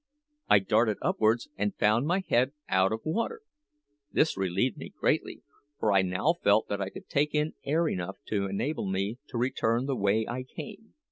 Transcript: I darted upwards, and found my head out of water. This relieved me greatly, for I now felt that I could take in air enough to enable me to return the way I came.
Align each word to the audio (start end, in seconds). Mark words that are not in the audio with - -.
I 0.49 0.57
darted 0.57 0.97
upwards, 1.03 1.47
and 1.57 1.75
found 1.77 2.07
my 2.07 2.23
head 2.27 2.53
out 2.67 2.91
of 2.91 3.01
water. 3.05 3.41
This 4.11 4.35
relieved 4.35 4.75
me 4.77 4.89
greatly, 4.89 5.43
for 5.79 5.93
I 5.93 6.01
now 6.01 6.33
felt 6.43 6.67
that 6.69 6.81
I 6.81 6.89
could 6.89 7.07
take 7.07 7.35
in 7.35 7.53
air 7.63 7.87
enough 7.87 8.17
to 8.29 8.47
enable 8.47 8.87
me 8.89 9.19
to 9.27 9.37
return 9.37 9.85
the 9.85 9.95
way 9.95 10.25
I 10.27 10.41
came. 10.41 10.95